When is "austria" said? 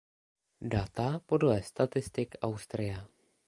2.41-3.07